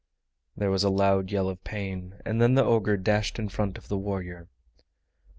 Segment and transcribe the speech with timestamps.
[0.57, 3.87] There was a loud yell of pain, and then the ogre dashed in front of
[3.87, 4.47] the warrior.